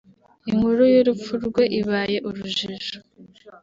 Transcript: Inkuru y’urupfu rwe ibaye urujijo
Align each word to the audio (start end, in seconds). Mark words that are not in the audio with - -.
Inkuru 0.49 0.81
y’urupfu 0.93 1.31
rwe 1.45 1.63
ibaye 1.79 2.17
urujijo 2.27 2.95